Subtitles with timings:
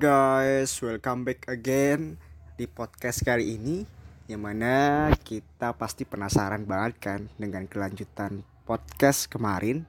[0.00, 2.16] Guys, welcome back again
[2.56, 3.84] di podcast kali ini
[4.32, 4.76] Yang mana
[5.12, 9.84] kita pasti penasaran banget kan dengan kelanjutan podcast kemarin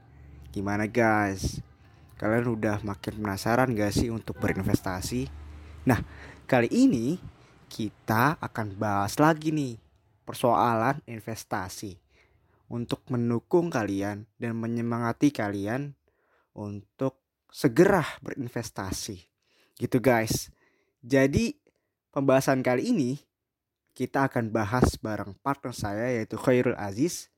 [0.51, 1.64] Gimana guys?
[2.20, 5.32] Kalian udah makin penasaran gak sih untuk berinvestasi?
[5.87, 6.04] Nah,
[6.43, 7.15] kali ini
[7.71, 9.79] kita akan bahas lagi nih
[10.28, 11.96] persoalan investasi
[12.68, 15.96] Untuk mendukung kalian dan menyemangati kalian
[16.51, 17.15] untuk
[17.48, 19.31] segera berinvestasi
[19.78, 20.50] Gitu guys.
[21.04, 21.56] Jadi
[22.12, 23.12] pembahasan kali ini
[23.92, 27.32] kita akan bahas bareng partner saya yaitu Khairul Aziz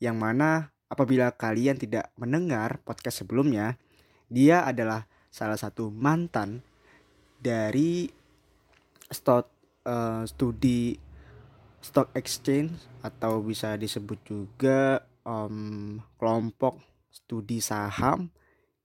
[0.00, 3.78] yang mana apabila kalian tidak mendengar podcast sebelumnya,
[4.26, 6.66] dia adalah salah satu mantan
[7.38, 8.10] dari
[9.10, 9.46] stock
[9.86, 10.98] uh, studi
[11.80, 16.76] stock exchange atau bisa disebut juga um, kelompok
[17.08, 18.28] studi saham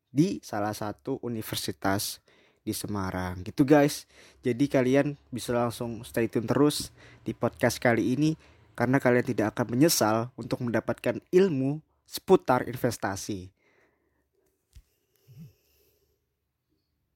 [0.08, 2.24] di salah satu universitas
[2.66, 4.10] di Semarang gitu guys
[4.42, 6.90] jadi kalian bisa langsung stay tune terus
[7.22, 8.34] di podcast kali ini
[8.74, 13.54] karena kalian tidak akan menyesal untuk mendapatkan ilmu seputar investasi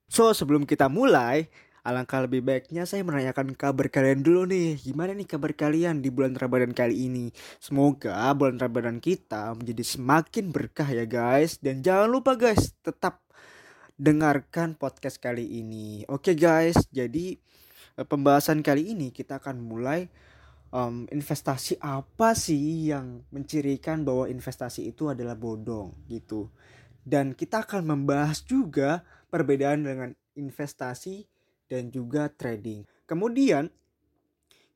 [0.05, 4.75] so sebelum kita mulai Alangkah lebih baiknya saya menanyakan kabar kalian dulu nih.
[4.75, 7.31] Gimana nih kabar kalian di bulan Ramadan kali ini?
[7.57, 11.55] Semoga bulan Ramadan kita menjadi semakin berkah ya guys.
[11.63, 13.23] Dan jangan lupa guys, tetap
[13.99, 16.07] dengarkan podcast kali ini.
[16.07, 17.35] Oke guys, jadi
[17.99, 20.07] eh, pembahasan kali ini kita akan mulai
[20.71, 26.47] um, investasi apa sih yang mencirikan bahwa investasi itu adalah bodong gitu.
[27.03, 31.27] Dan kita akan membahas juga perbedaan dengan investasi
[31.67, 32.87] dan juga trading.
[33.03, 33.67] Kemudian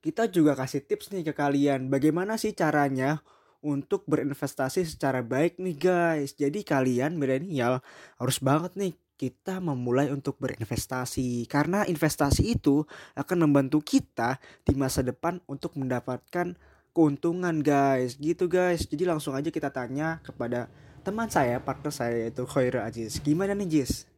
[0.04, 3.24] kita juga kasih tips nih ke kalian bagaimana sih caranya
[3.64, 6.36] untuk berinvestasi secara baik nih guys.
[6.36, 7.80] Jadi kalian milenial
[8.20, 15.06] harus banget nih kita memulai untuk berinvestasi karena investasi itu akan membantu kita di masa
[15.06, 16.58] depan untuk mendapatkan
[16.94, 20.70] keuntungan guys gitu guys jadi langsung aja kita tanya kepada
[21.06, 24.14] teman saya partner saya yaitu Khaira Aziz gimana nih Jis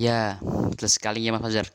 [0.00, 0.40] Ya,
[0.74, 1.68] terus sekali ya Mas Fajar.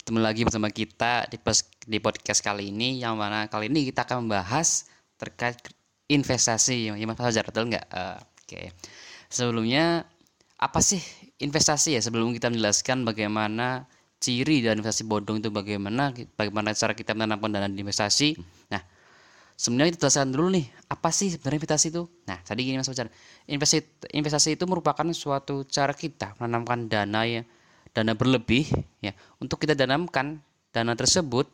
[0.00, 1.36] Ketemu lagi bersama kita di,
[1.84, 4.88] di podcast kali ini yang mana kali ini kita akan membahas
[5.20, 5.60] terkait
[6.08, 7.86] investasi ya Mas Fajar betul nggak?
[7.92, 8.48] Uh, Oke.
[8.48, 8.66] Okay.
[9.28, 10.08] Sebelumnya
[10.58, 10.98] apa sih
[11.38, 12.00] investasi ya?
[12.02, 13.86] Sebelum kita menjelaskan bagaimana
[14.18, 18.34] ciri dan investasi bodong itu bagaimana bagaimana cara kita menanamkan dana di investasi.
[18.74, 18.82] Nah
[19.54, 22.02] sebenarnya kita jelaskan dulu nih apa sih sebenarnya investasi itu?
[22.26, 23.08] Nah tadi gini mas Pacar
[23.46, 27.42] investasi investasi itu merupakan suatu cara kita menanamkan dana ya
[27.94, 28.66] dana berlebih
[28.98, 30.42] ya untuk kita tanamkan
[30.74, 31.46] dana tersebut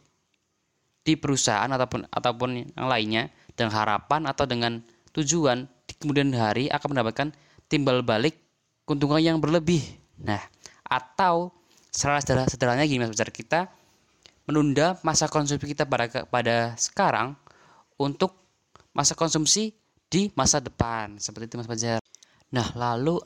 [1.05, 4.81] di perusahaan ataupun ataupun yang lainnya dengan harapan atau dengan
[5.13, 7.29] tujuan di kemudian hari akan mendapatkan
[7.69, 8.44] timbal balik
[8.84, 9.83] keuntungan yang berlebih.
[10.21, 10.41] Nah,
[10.84, 11.53] atau
[11.91, 13.61] secara sederhananya gini Mas Besar, kita
[14.45, 17.33] menunda masa konsumsi kita pada pada sekarang
[17.97, 18.37] untuk
[18.93, 19.73] masa konsumsi
[20.09, 21.19] di masa depan.
[21.19, 22.00] Seperti itu Mas Fajar.
[22.55, 23.19] Nah, lalu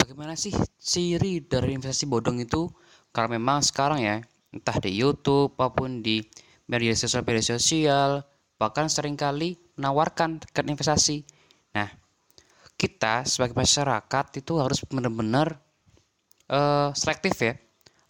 [0.00, 2.70] bagaimana sih ciri dari investasi bodong itu?
[3.12, 4.24] Karena memang sekarang ya,
[4.54, 6.24] entah di YouTube maupun di
[6.70, 8.24] media sosial media sosial
[8.56, 11.26] bahkan sering kali menawarkan terkait investasi.
[11.74, 11.90] Nah,
[12.82, 15.54] kita sebagai masyarakat itu harus benar-benar
[16.50, 17.54] uh, selektif ya.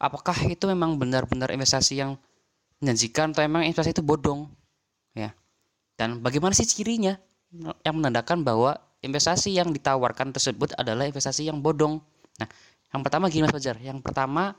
[0.00, 2.16] Apakah itu memang benar-benar investasi yang
[2.80, 4.48] menjanjikan atau memang investasi itu bodong
[5.12, 5.36] ya.
[5.94, 7.20] Dan bagaimana sih cirinya
[7.84, 12.00] yang menandakan bahwa investasi yang ditawarkan tersebut adalah investasi yang bodong.
[12.40, 12.48] Nah,
[12.90, 14.56] yang pertama gini Mas Fajar, yang pertama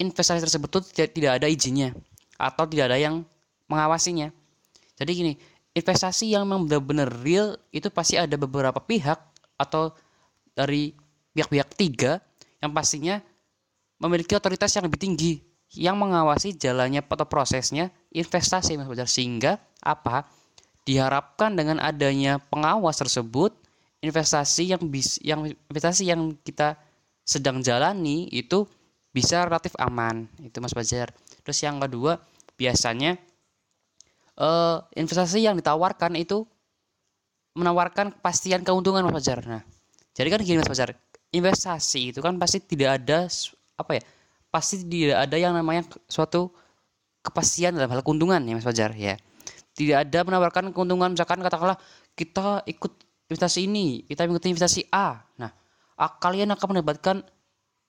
[0.00, 1.92] investasi tersebut itu tidak ada izinnya
[2.40, 3.22] atau tidak ada yang
[3.68, 4.32] mengawasinya.
[4.98, 5.32] Jadi gini,
[5.78, 9.18] investasi yang memang benar-benar real itu pasti ada beberapa pihak
[9.58, 9.94] atau
[10.52, 10.92] dari
[11.32, 12.18] pihak-pihak tiga
[12.58, 13.22] yang pastinya
[14.02, 15.32] memiliki otoritas yang lebih tinggi
[15.76, 20.24] yang mengawasi jalannya atau prosesnya investasi Mas Bajar sehingga apa?
[20.88, 23.52] Diharapkan dengan adanya pengawas tersebut
[24.00, 26.80] investasi yang bis yang investasi yang kita
[27.28, 28.64] sedang jalani itu
[29.12, 30.24] bisa relatif aman.
[30.40, 31.12] Itu Mas Bajar
[31.44, 32.16] terus yang kedua
[32.56, 33.20] biasanya
[34.38, 36.46] uh, investasi yang ditawarkan itu
[37.58, 39.42] menawarkan kepastian keuntungan Mas Fajar.
[39.42, 39.62] Nah,
[40.14, 40.94] jadi kan gini Mas Fajar,
[41.34, 43.26] investasi itu kan pasti tidak ada
[43.74, 44.02] apa ya?
[44.48, 46.54] Pasti tidak ada yang namanya suatu
[47.20, 49.18] kepastian dalam hal keuntungan ya Mas Fajar ya.
[49.74, 51.78] Tidak ada menawarkan keuntungan misalkan katakanlah
[52.14, 52.92] kita ikut
[53.30, 55.22] investasi ini, kita mengikuti investasi A.
[55.38, 55.50] Nah,
[56.18, 57.16] kalian akan mendapatkan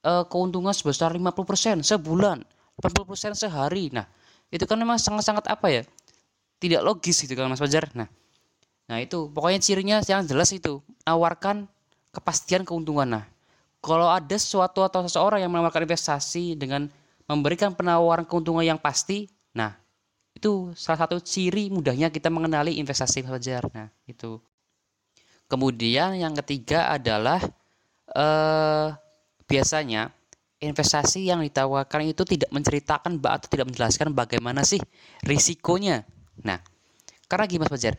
[0.06, 2.44] uh, keuntungan sebesar 50% sebulan,
[2.78, 3.90] 80% sehari.
[3.90, 4.06] Nah,
[4.54, 5.81] itu kan memang sangat-sangat apa ya?
[6.60, 7.88] Tidak logis gitu kan Mas Fajar.
[7.96, 8.08] Nah,
[8.86, 11.66] nah itu pokoknya cirinya yang jelas itu nawarkan
[12.12, 13.08] kepastian keuntungan.
[13.08, 13.26] Nah,
[13.80, 16.92] kalau ada sesuatu atau seseorang yang menawarkan investasi dengan
[17.26, 19.80] memberikan penawaran keuntungan yang pasti, nah
[20.36, 23.66] itu salah satu ciri mudahnya kita mengenali investasi Fajar.
[23.72, 24.38] Nah, itu.
[25.50, 27.42] Kemudian yang ketiga adalah
[28.14, 28.88] eh,
[29.50, 30.14] biasanya
[30.60, 34.78] investasi yang ditawarkan itu tidak menceritakan atau tidak menjelaskan bagaimana sih
[35.24, 36.04] risikonya.
[36.44, 36.59] Nah,
[37.27, 37.95] karena gimana Fajar?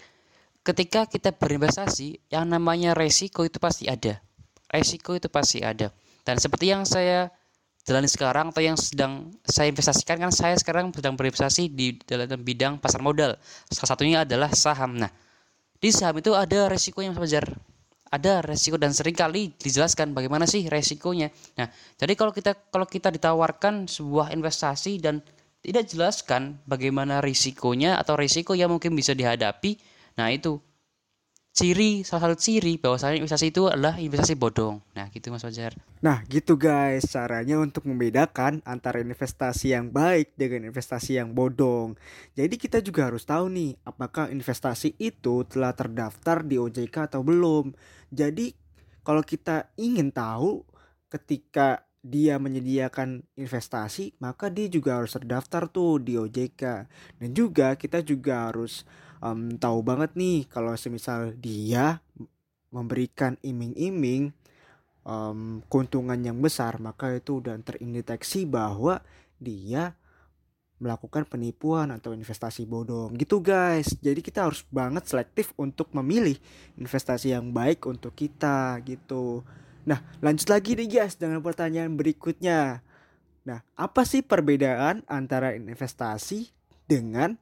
[0.60, 4.20] Ketika kita berinvestasi, yang namanya risiko itu pasti ada.
[4.69, 5.88] Risiko itu pasti ada.
[6.22, 7.32] Dan seperti yang saya
[7.81, 12.76] jalani sekarang atau yang sedang saya investasikan kan saya sekarang sedang berinvestasi di dalam bidang
[12.76, 13.40] pasar modal.
[13.72, 15.00] Salah satunya adalah saham.
[15.00, 15.10] Nah,
[15.81, 17.56] di saham itu ada resikonya Mas Fajar
[18.10, 21.31] ada resiko dan sering kali dijelaskan bagaimana sih resikonya.
[21.54, 25.22] Nah, jadi kalau kita kalau kita ditawarkan sebuah investasi dan
[25.61, 29.77] tidak jelaskan bagaimana risikonya atau risiko yang mungkin bisa dihadapi,
[30.17, 30.61] nah itu
[31.51, 34.79] ciri salah satu ciri bahwasanya investasi itu adalah investasi bodong.
[34.95, 35.75] Nah, gitu Mas Fajar.
[35.99, 41.99] Nah, gitu guys, caranya untuk membedakan antara investasi yang baik dengan investasi yang bodong.
[42.39, 47.75] Jadi kita juga harus tahu nih, apakah investasi itu telah terdaftar di OJK atau belum.
[48.15, 48.55] Jadi
[49.03, 50.62] kalau kita ingin tahu
[51.11, 56.62] ketika dia menyediakan investasi, maka dia juga harus terdaftar tuh di OJK.
[57.20, 58.88] Dan juga kita juga harus
[59.20, 62.00] um, tahu banget nih kalau semisal dia
[62.73, 64.32] memberikan iming-iming
[65.05, 69.02] um, keuntungan yang besar maka itu udah terindeteksi bahwa
[69.37, 69.97] dia
[70.81, 73.12] melakukan penipuan atau investasi bodong.
[73.12, 73.93] Gitu guys.
[74.00, 76.41] Jadi kita harus banget selektif untuk memilih
[76.81, 79.44] investasi yang baik untuk kita gitu
[79.85, 82.85] nah lanjut lagi nih guys dengan pertanyaan berikutnya
[83.44, 86.53] nah apa sih perbedaan antara investasi
[86.85, 87.38] dengan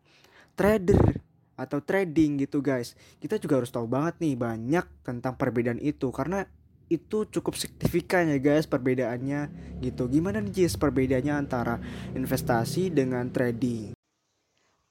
[0.59, 2.95] trader atau trading gitu guys.
[3.19, 6.47] Kita juga harus tahu banget nih banyak tentang perbedaan itu karena
[6.89, 9.51] itu cukup signifikan ya guys perbedaannya
[9.83, 10.07] gitu.
[10.07, 11.83] Gimana nih Jis perbedaannya antara
[12.15, 13.99] investasi dengan trading?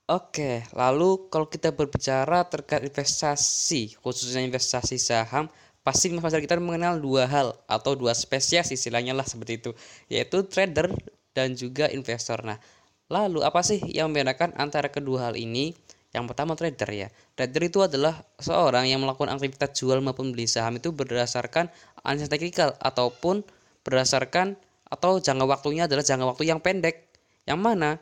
[0.08, 5.52] Oke, lalu kalau kita berbicara terkait investasi, khususnya investasi saham,
[5.88, 9.72] pasti masyarakat kita mengenal dua hal atau dua spesies istilahnya lah seperti itu,
[10.12, 10.92] yaitu trader
[11.32, 12.44] dan juga investor.
[12.44, 12.60] Nah,
[13.08, 15.72] lalu apa sih yang membedakan antara kedua hal ini?
[16.12, 17.08] Yang pertama trader ya.
[17.40, 21.72] Trader itu adalah seorang yang melakukan aktivitas jual maupun beli saham itu berdasarkan
[22.04, 23.48] analisis teknikal ataupun
[23.88, 24.60] berdasarkan
[24.92, 27.16] atau jangka waktunya adalah jangka waktu yang pendek.
[27.48, 27.96] Yang mana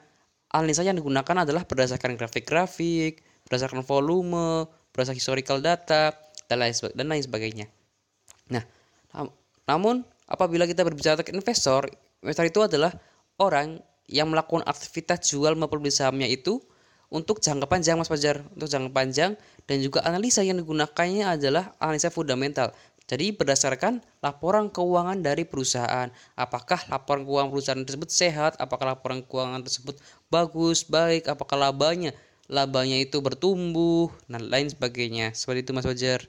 [0.49, 7.23] analisa yang digunakan adalah berdasarkan grafik-grafik, berdasarkan volume, berdasarkan historical data, dan lain, dan lain
[7.23, 7.65] sebagainya.
[8.49, 8.63] Nah,
[9.65, 11.89] namun apabila kita berbicara tentang investor,
[12.21, 12.91] investor itu adalah
[13.41, 16.61] orang yang melakukan aktivitas jual maupun beli sahamnya itu
[17.09, 18.45] untuk jangka panjang Mas Fajar.
[18.53, 19.31] Untuk jangka panjang
[19.65, 22.73] dan juga analisa yang digunakannya adalah analisa fundamental.
[23.05, 26.09] Jadi berdasarkan laporan keuangan dari perusahaan.
[26.33, 28.57] Apakah laporan keuangan perusahaan tersebut sehat?
[28.57, 30.01] Apakah laporan keuangan tersebut
[30.33, 31.29] bagus baik?
[31.29, 32.17] Apakah labanya?
[32.49, 34.09] Labanya itu bertumbuh?
[34.25, 35.37] Dan lain sebagainya.
[35.37, 36.25] Seperti itu Mas Fajar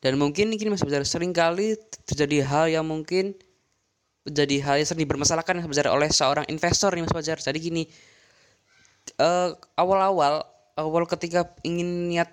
[0.00, 1.76] dan mungkin ini Mas Fajar sering kali
[2.08, 3.36] terjadi hal yang mungkin
[4.24, 7.84] menjadi hal yang sering dipermasalahkan Mas Fajar oleh seorang investor nih Mas Fajar jadi gini
[9.20, 10.44] eh, awal-awal
[10.80, 12.30] awal ketika ingin niat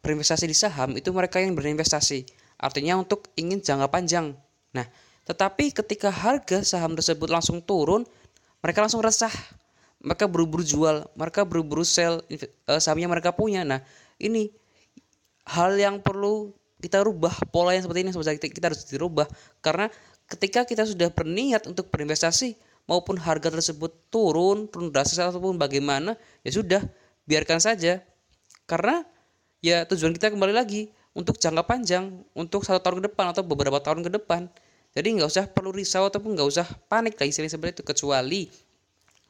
[0.00, 2.24] berinvestasi di saham itu mereka yang berinvestasi.
[2.60, 4.36] Artinya untuk ingin jangka panjang.
[4.72, 4.86] Nah
[5.28, 8.04] tetapi ketika harga saham tersebut langsung turun
[8.64, 9.32] mereka langsung resah.
[10.00, 13.60] Mereka buru-buru jual mereka buru-buru sell uh, sahamnya mereka punya.
[13.68, 13.84] Nah
[14.16, 14.48] ini
[15.44, 19.28] hal yang perlu kita rubah pola yang seperti ini kita, kita harus dirubah
[19.60, 19.92] karena
[20.30, 22.56] ketika kita sudah berniat untuk berinvestasi
[22.90, 26.82] maupun harga tersebut turun, turun drastis ataupun bagaimana, ya sudah,
[27.22, 28.02] biarkan saja.
[28.66, 29.06] Karena
[29.62, 33.78] ya tujuan kita kembali lagi untuk jangka panjang, untuk satu tahun ke depan atau beberapa
[33.78, 34.50] tahun ke depan.
[34.90, 37.84] Jadi nggak usah perlu risau ataupun nggak usah panik lah istilahnya seperti itu.
[37.86, 38.42] Kecuali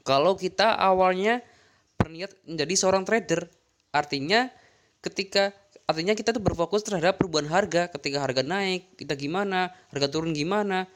[0.04, 1.44] kalau kita awalnya
[2.00, 3.44] berniat menjadi seorang trader,
[3.92, 4.48] artinya
[5.04, 5.52] ketika
[5.90, 7.90] artinya kita tuh berfokus terhadap perubahan harga.
[7.90, 10.86] Ketika harga naik, kita gimana, harga turun gimana.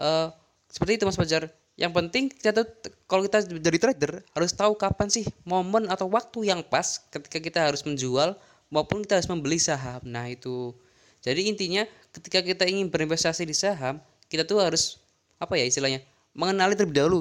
[0.00, 0.32] Uh,
[0.72, 2.66] seperti itu Mas Fajar yang penting kita tuh
[3.10, 7.60] kalau kita dari trader harus tahu kapan sih momen atau waktu yang pas ketika kita
[7.66, 8.38] harus menjual
[8.70, 10.02] maupun kita harus membeli saham.
[10.06, 10.74] Nah, itu.
[11.22, 14.98] Jadi intinya ketika kita ingin berinvestasi di saham, kita tuh harus
[15.38, 16.02] apa ya istilahnya?
[16.34, 17.20] mengenali terlebih dahulu.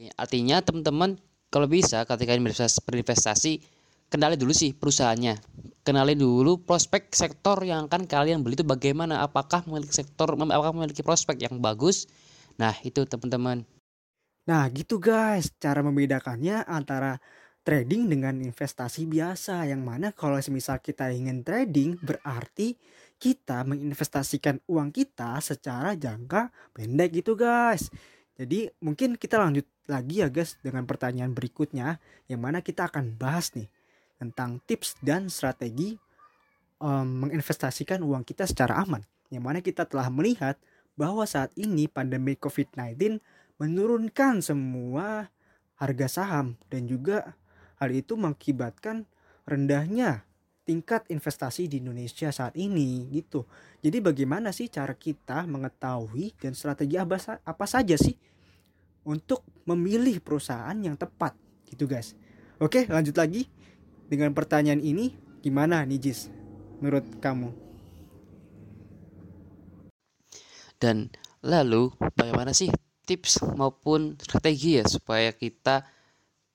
[0.00, 1.20] Ya, artinya teman-teman
[1.52, 2.32] kalau bisa ketika
[2.88, 3.60] berinvestasi
[4.14, 5.34] kenali dulu sih perusahaannya.
[5.82, 9.26] Kenali dulu prospek sektor yang akan kalian beli itu bagaimana?
[9.26, 12.06] Apakah memiliki sektor apakah memiliki prospek yang bagus?
[12.54, 13.66] Nah, itu teman-teman.
[14.44, 17.16] Nah gitu guys cara membedakannya antara
[17.64, 22.76] trading dengan investasi biasa yang mana kalau semisal kita ingin trading berarti
[23.16, 27.88] kita menginvestasikan uang kita secara jangka pendek gitu guys.
[28.36, 31.96] Jadi mungkin kita lanjut lagi ya guys dengan pertanyaan berikutnya
[32.28, 33.72] yang mana kita akan bahas nih
[34.18, 35.98] tentang tips dan strategi
[36.80, 39.02] um, menginvestasikan uang kita secara aman.
[39.32, 40.60] Yang mana kita telah melihat
[40.94, 43.18] bahwa saat ini pandemi COVID-19
[43.58, 45.30] menurunkan semua
[45.78, 47.34] harga saham dan juga
[47.82, 49.06] hal itu mengakibatkan
[49.44, 50.22] rendahnya
[50.64, 53.44] tingkat investasi di Indonesia saat ini gitu.
[53.84, 58.16] Jadi bagaimana sih cara kita mengetahui dan strategi apa, apa saja sih
[59.04, 61.36] untuk memilih perusahaan yang tepat
[61.68, 62.16] gitu guys.
[62.56, 63.44] Oke lanjut lagi
[64.14, 65.10] dengan pertanyaan ini
[65.42, 66.30] gimana nih Jis
[66.78, 67.50] menurut kamu?
[70.78, 71.10] Dan
[71.42, 72.70] lalu bagaimana sih
[73.02, 75.82] tips maupun strategi ya supaya kita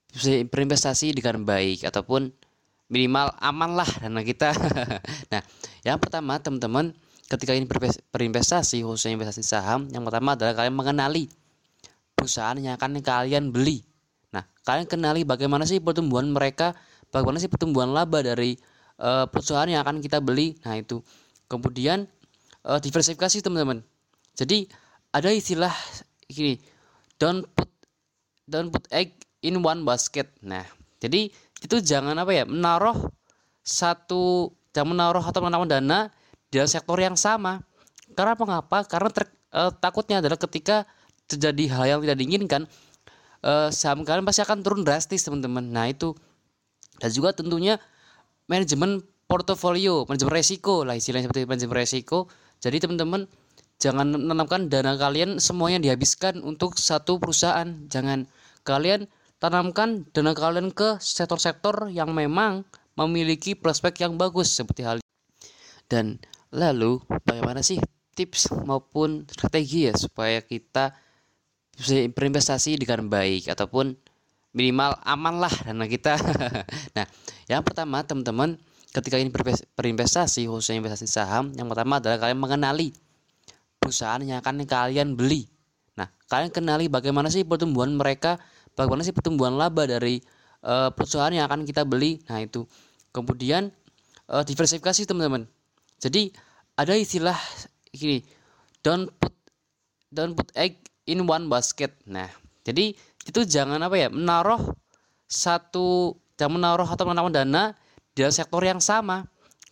[0.09, 2.31] bisa berinvestasi dengan baik ataupun
[2.89, 4.55] minimal aman lah dana kita.
[5.31, 5.41] nah,
[5.85, 6.95] yang pertama teman-teman
[7.29, 7.69] ketika ini
[8.09, 11.29] berinvestasi khususnya investasi saham, yang pertama adalah kalian mengenali
[12.17, 13.85] perusahaan yang akan kalian beli.
[14.33, 16.73] Nah, kalian kenali bagaimana sih pertumbuhan mereka,
[17.09, 18.57] bagaimana sih pertumbuhan laba dari
[19.01, 20.57] uh, perusahaan yang akan kita beli.
[20.65, 21.01] Nah, itu.
[21.49, 22.05] Kemudian
[22.65, 23.81] uh, diversifikasi teman-teman.
[24.37, 24.69] Jadi
[25.09, 25.73] ada istilah
[26.29, 26.61] gini,
[27.17, 27.69] don't put
[28.45, 30.29] don't put egg in one basket.
[30.45, 30.63] Nah,
[31.01, 32.95] jadi itu jangan apa ya menaruh
[33.65, 36.07] satu jangan menaruh atau menanam dana
[36.49, 37.61] di sektor yang sama
[38.17, 40.87] karena apa ngapa karena ter, eh, takutnya adalah ketika
[41.29, 42.61] terjadi hal yang tidak diinginkan
[43.45, 46.15] eh, saham kalian pasti akan turun drastis teman-teman nah itu
[46.99, 47.79] dan juga tentunya
[48.51, 52.27] manajemen portofolio manajemen resiko lah istilahnya seperti manajemen resiko.
[52.59, 53.25] Jadi teman-teman
[53.79, 57.87] jangan menanamkan dana kalian semuanya dihabiskan untuk satu perusahaan.
[57.87, 58.27] Jangan.
[58.67, 59.07] Kalian
[59.39, 62.67] tanamkan dana kalian ke sektor-sektor yang memang
[62.99, 64.99] memiliki prospek yang bagus seperti hal
[65.89, 66.21] dan
[66.53, 67.81] lalu bagaimana sih
[68.13, 70.91] tips maupun strategi ya supaya kita
[72.13, 73.95] berinvestasi dengan baik ataupun
[74.53, 76.17] minimal aman lah dana kita.
[76.97, 77.05] Nah
[77.45, 78.57] yang pertama teman-teman
[78.89, 79.29] ketika ini
[79.77, 82.89] berinvestasi khususnya investasi saham yang pertama adalah kalian mengenali
[83.77, 85.45] perusahaan yang akan kalian beli.
[85.93, 88.41] Nah kalian kenali bagaimana sih pertumbuhan mereka
[88.73, 90.21] bagaimana sih pertumbuhan laba dari
[90.65, 92.21] uh, perusahaan yang akan kita beli.
[92.29, 92.65] Nah itu.
[93.09, 93.73] Kemudian
[94.29, 95.49] uh, diversifikasi teman-teman.
[95.97, 96.29] Jadi
[96.77, 97.35] ada istilah
[97.89, 98.21] gini
[98.85, 99.33] don't put
[100.13, 101.93] don't put egg in one basket.
[102.05, 102.29] Nah
[102.69, 102.93] jadi
[103.25, 104.73] itu jangan apa ya menaruh
[105.29, 107.75] satu jangan menaruh atau menanam dana
[108.15, 109.27] di dalam sektor yang sama.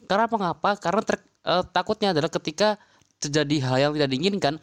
[0.05, 0.69] Karena apa ngapa?
[0.77, 2.75] Karena ter, uh, takutnya adalah ketika
[3.17, 4.53] terjadi hal yang tidak diinginkan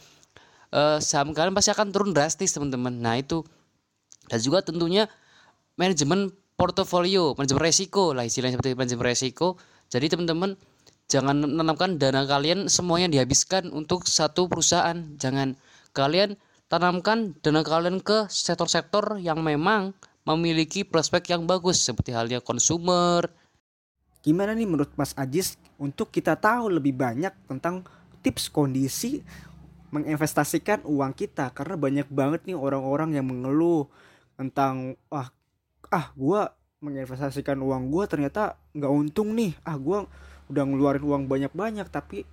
[0.70, 2.94] uh, saham kalian pasti akan turun drastis teman-teman.
[2.94, 3.42] Nah itu.
[4.24, 5.04] Dan juga tentunya
[5.76, 9.60] manajemen portofolio, manajemen resiko lah istilahnya seperti manajemen resiko.
[9.92, 10.56] Jadi teman-teman
[11.12, 14.96] jangan menanamkan dana kalian semuanya dihabiskan untuk satu perusahaan.
[15.20, 15.60] Jangan.
[15.94, 19.92] Kalian tanamkan dana kalian ke sektor-sektor yang memang
[20.24, 23.28] memiliki prospek yang bagus seperti halnya konsumer.
[24.24, 27.84] Gimana nih menurut Mas Ajis untuk kita tahu lebih banyak tentang
[28.24, 29.20] tips kondisi
[29.92, 31.52] menginvestasikan uang kita?
[31.52, 33.84] Karena banyak banget nih orang-orang yang mengeluh
[34.40, 35.28] tentang ah
[35.92, 36.40] ah gue
[36.80, 39.52] menginvestasikan uang gue ternyata nggak untung nih.
[39.60, 40.08] Ah gue
[40.48, 42.24] udah ngeluarin uang banyak-banyak tapi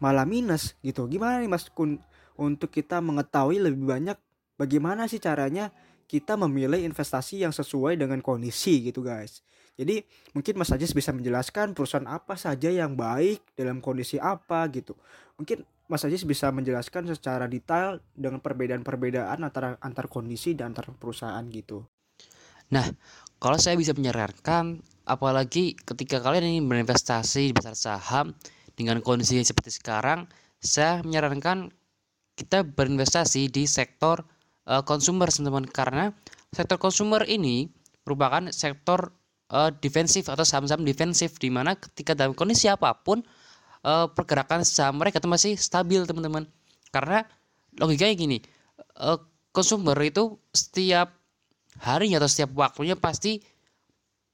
[0.00, 1.04] malah minus gitu.
[1.12, 2.00] Gimana nih mas kun
[2.40, 4.18] untuk kita mengetahui lebih banyak
[4.58, 5.70] bagaimana sih caranya
[6.04, 9.42] kita memilih investasi yang sesuai dengan kondisi gitu guys
[9.74, 14.94] jadi mungkin Mas Ajis bisa menjelaskan perusahaan apa saja yang baik dalam kondisi apa gitu
[15.34, 21.44] mungkin Mas Ajis bisa menjelaskan secara detail dengan perbedaan-perbedaan antara antar kondisi dan antar perusahaan
[21.52, 21.84] gitu.
[22.72, 22.88] Nah,
[23.36, 28.32] kalau saya bisa menyarankan, apalagi ketika kalian ingin berinvestasi di pasar saham
[28.72, 30.24] dengan kondisi seperti sekarang,
[30.56, 31.68] saya menyarankan
[32.34, 34.22] kita berinvestasi di sektor
[34.66, 35.66] uh, consumer teman-teman.
[35.70, 36.04] Karena
[36.50, 37.70] sektor consumer ini
[38.04, 39.14] merupakan sektor
[39.54, 43.22] uh, defensif atau saham-saham defensif di mana ketika dalam kondisi apa pun
[43.86, 46.46] uh, pergerakan saham mereka itu masih stabil teman-teman.
[46.90, 47.22] Karena
[47.78, 48.38] logikanya gini
[48.98, 49.18] uh,
[49.54, 51.14] konsumer itu setiap
[51.82, 53.42] hari atau setiap waktunya pasti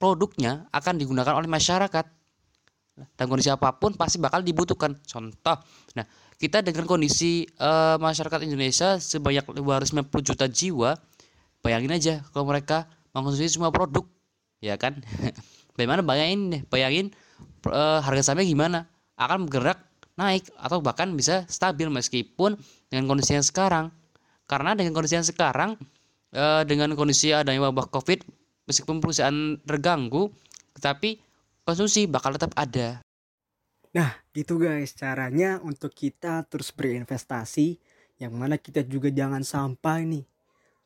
[0.00, 2.07] produknya akan digunakan oleh masyarakat.
[3.00, 4.92] Dan kondisi apa pun pasti bakal dibutuhkan.
[5.09, 5.57] Contoh
[5.97, 6.04] nah
[6.40, 10.97] kita dengan kondisi uh, masyarakat Indonesia sebanyak 290 juta jiwa
[11.61, 14.09] bayangin aja kalau mereka mengkonsumsi semua produk
[14.64, 15.04] ya kan
[15.76, 17.12] bagaimana bayangin deh bayangin
[17.68, 18.78] uh, harga sahamnya gimana
[19.20, 22.61] akan bergerak naik atau bahkan bisa stabil meskipun
[22.92, 23.88] dengan kondisi yang sekarang.
[24.44, 25.80] Karena dengan kondisi yang sekarang
[26.35, 28.26] eh, dengan kondisi adanya wabah Covid
[28.68, 30.28] meskipun perusahaan terganggu
[30.76, 31.16] tetapi
[31.64, 33.00] konsumsi bakal tetap ada.
[33.90, 37.75] Nah, gitu guys caranya untuk kita terus berinvestasi
[38.23, 40.25] yang mana kita juga jangan sampai nih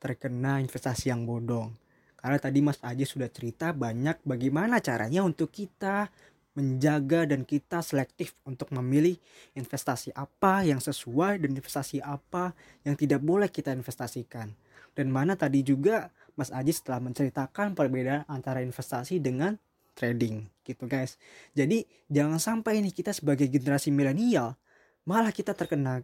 [0.01, 1.69] terkena investasi yang bodong.
[2.17, 6.09] Karena tadi Mas Aji sudah cerita banyak bagaimana caranya untuk kita
[6.57, 9.21] menjaga dan kita selektif untuk memilih
[9.53, 12.57] investasi apa yang sesuai dan investasi apa
[12.89, 14.49] yang tidak boleh kita investasikan.
[14.97, 16.09] Dan mana tadi juga
[16.41, 19.61] Mas Aji setelah menceritakan perbedaan antara investasi dengan
[19.95, 21.17] trading gitu guys.
[21.55, 24.59] Jadi jangan sampai ini kita sebagai generasi milenial
[25.07, 26.03] malah kita terkena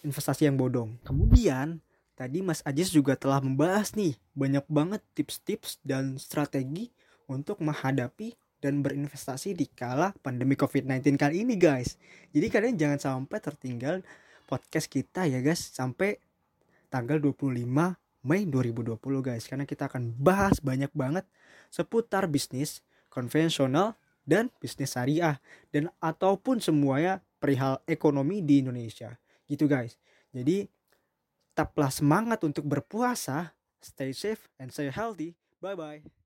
[0.00, 0.96] investasi yang bodong.
[1.04, 1.84] Kemudian
[2.16, 6.88] tadi Mas Ajis juga telah membahas nih banyak banget tips-tips dan strategi
[7.28, 11.96] untuk menghadapi dan berinvestasi di kala pandemi COVID-19 kali ini guys.
[12.32, 14.04] Jadi kalian jangan sampai tertinggal
[14.44, 16.20] podcast kita ya guys sampai
[16.92, 17.64] tanggal 25
[18.20, 21.24] Mei 2020 guys karena kita akan bahas banyak banget
[21.72, 25.42] seputar bisnis konvensional dan bisnis syariah
[25.74, 29.18] dan ataupun semuanya perihal ekonomi di Indonesia.
[29.50, 29.98] Gitu guys.
[30.30, 30.70] Jadi
[31.50, 33.52] tetaplah semangat untuk berpuasa,
[33.82, 35.34] stay safe and stay healthy.
[35.60, 36.19] Bye bye.